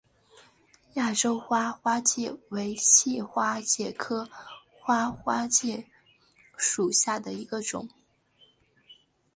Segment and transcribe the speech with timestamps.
[0.95, 4.27] 亚洲花花介为细花介科
[4.79, 5.85] 花花介
[6.57, 7.87] 属下的一个种。